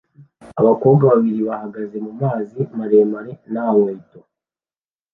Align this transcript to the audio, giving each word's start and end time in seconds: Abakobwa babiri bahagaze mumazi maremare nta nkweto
Abakobwa 0.59 1.03
babiri 1.11 1.39
bahagaze 1.49 1.97
mumazi 2.05 2.59
maremare 2.77 3.31
nta 3.51 3.65
nkweto 3.73 4.19